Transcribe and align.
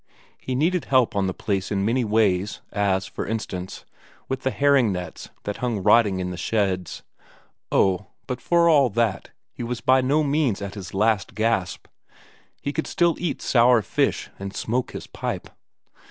He 0.39 0.55
needed 0.55 0.85
help 0.85 1.15
on 1.15 1.27
the 1.27 1.31
place 1.31 1.71
in 1.71 1.85
many 1.85 2.03
ways, 2.03 2.59
as, 2.73 3.05
for 3.05 3.27
instance, 3.27 3.85
with 4.27 4.41
the 4.41 4.49
herring 4.49 4.91
nets 4.91 5.29
that 5.43 5.57
hung 5.57 5.83
rotting 5.83 6.19
in 6.19 6.31
the 6.31 6.37
sheds. 6.37 7.03
Oh, 7.71 8.07
but 8.25 8.41
for 8.41 8.67
all 8.67 8.89
that 8.89 9.29
he 9.53 9.61
was 9.61 9.79
by 9.79 10.01
no 10.01 10.23
means 10.23 10.59
at 10.59 10.73
his 10.73 10.95
last 10.95 11.35
gasp; 11.35 11.85
he 12.63 12.73
could 12.73 12.87
still 12.87 13.13
eat 13.19 13.43
sour 13.43 13.83
fish 13.83 14.31
and 14.39 14.55
smoke 14.55 14.93
his 14.93 15.05
pipe. 15.05 15.51